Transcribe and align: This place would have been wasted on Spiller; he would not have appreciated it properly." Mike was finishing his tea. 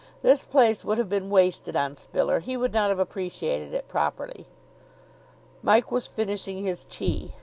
This 0.23 0.43
place 0.43 0.83
would 0.83 0.97
have 0.97 1.09
been 1.09 1.29
wasted 1.29 1.75
on 1.75 1.95
Spiller; 1.95 2.39
he 2.39 2.57
would 2.57 2.73
not 2.73 2.89
have 2.89 2.97
appreciated 2.97 3.71
it 3.71 3.87
properly." 3.87 4.47
Mike 5.61 5.91
was 5.91 6.07
finishing 6.07 6.63
his 6.63 6.85
tea. 6.89 7.35